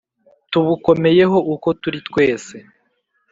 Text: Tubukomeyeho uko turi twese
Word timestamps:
Tubukomeyeho 0.51 1.37
uko 1.53 1.67
turi 1.81 1.99
twese 2.07 2.55